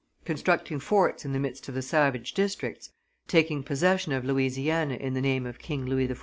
Constructing 0.25 0.79
forts 0.79 1.25
in 1.25 1.31
the 1.31 1.37
midst 1.39 1.69
of 1.69 1.75
the 1.75 1.83
savage 1.83 2.33
districts, 2.33 2.89
taking 3.27 3.61
possession 3.61 4.11
of 4.13 4.25
Louisiana 4.25 4.95
in 4.95 5.13
the 5.13 5.21
name 5.21 5.45
of 5.45 5.59
King 5.59 5.85
Louis 5.85 6.07
XIV. 6.07 6.19